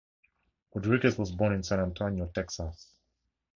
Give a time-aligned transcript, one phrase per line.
[0.73, 2.95] Rodriguez was born in San Antonio, Texas.